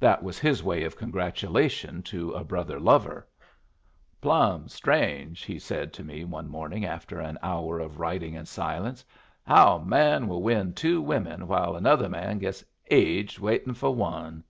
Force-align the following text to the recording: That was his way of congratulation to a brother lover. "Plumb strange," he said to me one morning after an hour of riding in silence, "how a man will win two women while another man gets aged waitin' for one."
That 0.00 0.24
was 0.24 0.40
his 0.40 0.60
way 0.64 0.82
of 0.82 0.96
congratulation 0.96 2.02
to 2.10 2.32
a 2.32 2.42
brother 2.42 2.80
lover. 2.80 3.28
"Plumb 4.20 4.66
strange," 4.66 5.42
he 5.44 5.56
said 5.60 5.92
to 5.92 6.02
me 6.02 6.24
one 6.24 6.48
morning 6.48 6.84
after 6.84 7.20
an 7.20 7.38
hour 7.44 7.78
of 7.78 8.00
riding 8.00 8.34
in 8.34 8.44
silence, 8.46 9.04
"how 9.46 9.76
a 9.76 9.84
man 9.84 10.26
will 10.26 10.42
win 10.42 10.74
two 10.74 11.00
women 11.00 11.46
while 11.46 11.76
another 11.76 12.08
man 12.08 12.40
gets 12.40 12.64
aged 12.90 13.38
waitin' 13.38 13.72
for 13.74 13.94
one." 13.94 14.42